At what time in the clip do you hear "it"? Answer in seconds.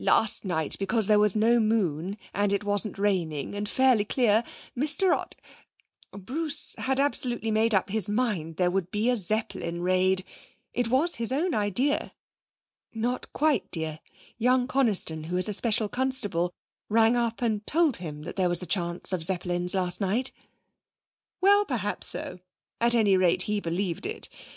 2.52-2.64, 10.72-10.88, 24.06-24.28